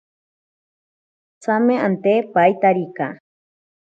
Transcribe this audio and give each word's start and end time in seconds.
Tsame 1.41 1.75
ante 1.87 2.13
paitarika. 2.33 3.07